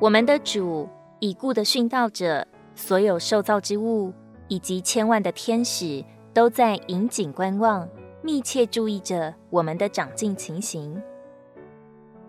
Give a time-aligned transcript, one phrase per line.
[0.00, 4.10] 我们的主已故的殉道者，所有受造之物
[4.48, 7.86] 以及千万的天使，都在引颈观望，
[8.22, 11.00] 密切注意着我们的长进情形。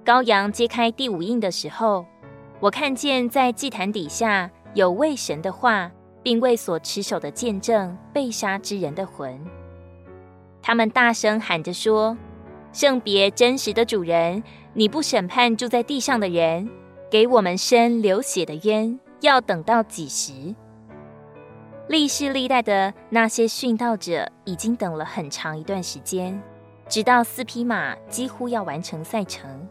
[0.03, 2.05] 羔羊揭开第五印的时候，
[2.59, 5.89] 我看见在祭坛底下有为神的话，
[6.21, 9.39] 并为所持守的见证被杀之人的魂。
[10.61, 12.17] 他们大声喊着说
[12.73, 16.69] ：“圣别真实的主人，你不审判住在地上的人，
[17.11, 20.55] 给我们伸流血的冤，要等到几时？
[21.89, 26.41] 历世历代的那些殉道者已经等了很长一段时间，
[26.87, 29.67] 直到四匹马几乎要完成赛程，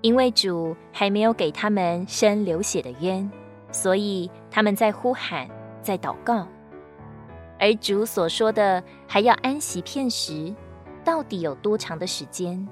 [0.00, 3.30] 因为主还没有给他们伸流血的冤，
[3.70, 5.46] 所以他们在呼喊，
[5.82, 6.48] 在祷告。
[7.60, 10.54] 而主所说的还要安息片时，
[11.04, 12.66] 到底有多长的时间？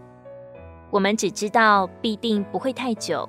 [0.91, 3.28] 我们只知道必定不会太久。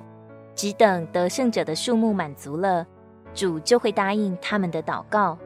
[0.54, 2.86] 只等得胜者的数目满足了，
[3.34, 5.38] 主就会答应他们的祷告。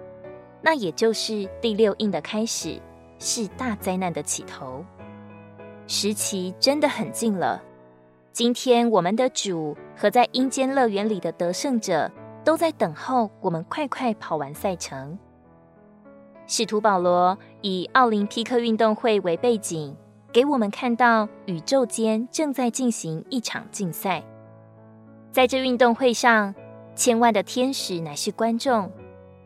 [0.61, 2.81] 那也就是第六印的开始，
[3.19, 4.85] 是大灾难的起头。
[5.87, 7.63] 时期真的很近了。
[8.33, 12.11] 今天我们的主和在阴间乐园里的得胜者，
[12.45, 15.17] 都在等候我们快快跑完赛程。
[16.47, 19.97] 使徒保罗以奥林匹克运动会为背景，
[20.33, 24.23] 给我们看到宇宙间正在进行一场竞赛。
[25.37, 26.55] 在这运动会上，
[26.95, 28.91] 千万的天使乃是观众，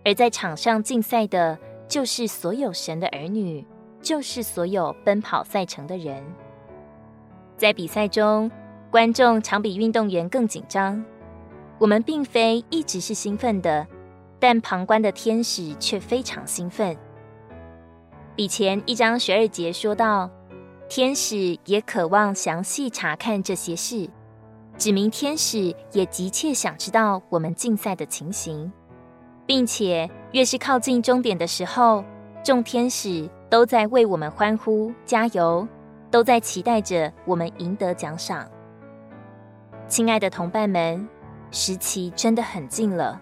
[0.05, 3.67] 而在场上竞赛的，就是所有神的儿女，
[4.01, 6.23] 就是所有奔跑赛程的人。
[7.57, 8.49] 在比赛中，
[8.89, 11.05] 观众常比运动员更紧张。
[11.81, 13.85] 我们并非一直是兴奋的，
[14.39, 16.97] 但旁观的天使却非常兴奋。
[18.37, 20.31] 以前一章十二节说到，
[20.89, 24.09] 天使也渴望详细查看这些事。
[24.81, 28.73] 指明天使也急切想知道我们竞赛的情形，
[29.45, 32.03] 并且越是靠近终点的时候，
[32.43, 35.69] 众天使都在为我们欢呼加油，
[36.11, 38.49] 都在期待着我们赢得奖赏。
[39.87, 41.07] 亲爱的同伴们，
[41.51, 43.21] 时期真的很近了，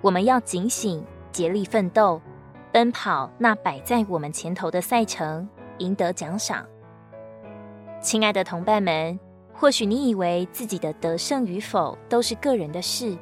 [0.00, 2.20] 我们要警醒，竭力奋斗，
[2.72, 6.66] 奔跑那摆在我们前头的赛程，赢得奖赏。
[8.00, 9.16] 亲爱的同伴们。
[9.58, 13.16] 或许你以为自己的得胜与否都是个人的事，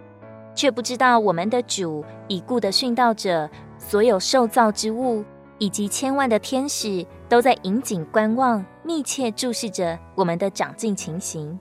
[0.53, 5.25] 却不知道我们的主已故的殉道者，所有受造之物
[5.59, 11.57] 以及千万的天使都在引颈观望，密切注视着我们的长进情形。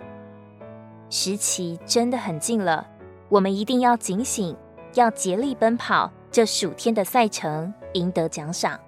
[1.11, 2.87] 时期真的很近了，
[3.29, 4.57] 我们一定要警醒，
[4.95, 8.79] 要竭力奔跑这属天的赛程，赢得奖赏。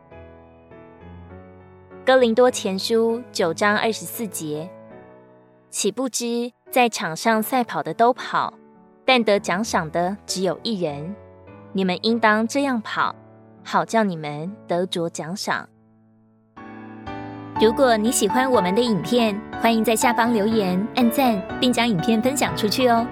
[2.03, 4.67] 哥林多前书九章二十四节。
[5.75, 8.53] 岂不知在场上赛跑的都跑，
[9.03, 11.13] 但得奖赏的只有一人。
[11.73, 13.13] 你们应当这样跑，
[13.61, 15.67] 好叫你们得着奖赏。
[17.59, 23.05] 如果你喜欢我们的影片，欢迎在下方留言、按赞，并将影片分享出去哦。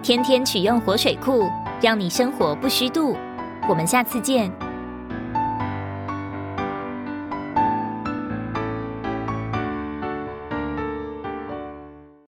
[0.00, 1.50] 天天取用活水库，
[1.82, 3.16] 让你生活不虚度。
[3.68, 4.48] 我们下次见。